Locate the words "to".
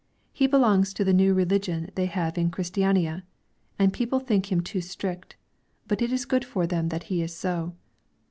0.95-1.03